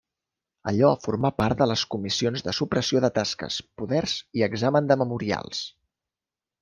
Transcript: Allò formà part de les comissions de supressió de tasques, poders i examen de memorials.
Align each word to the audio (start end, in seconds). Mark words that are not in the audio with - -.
Allò 0.69 0.87
formà 1.03 1.29
part 1.41 1.59
de 1.59 1.67
les 1.71 1.83
comissions 1.95 2.45
de 2.47 2.55
supressió 2.61 3.03
de 3.05 3.11
tasques, 3.19 3.59
poders 3.83 4.17
i 4.41 4.47
examen 4.51 4.91
de 4.93 4.99
memorials. 5.03 5.61